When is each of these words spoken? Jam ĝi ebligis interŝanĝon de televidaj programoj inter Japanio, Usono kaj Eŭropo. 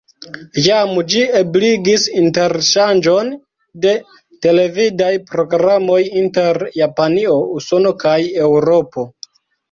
Jam 0.65 0.91
ĝi 1.11 1.19
ebligis 1.39 2.05
interŝanĝon 2.21 3.27
de 3.83 3.91
televidaj 4.45 5.09
programoj 5.33 5.99
inter 6.23 6.59
Japanio, 6.79 7.35
Usono 7.59 7.93
kaj 8.05 8.17
Eŭropo. 8.47 9.05